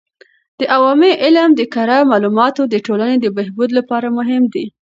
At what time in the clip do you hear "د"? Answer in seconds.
0.59-0.61, 1.55-1.61, 2.73-2.75, 3.21-3.27